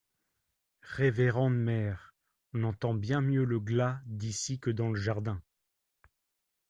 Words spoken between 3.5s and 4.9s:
glas d'ici que dans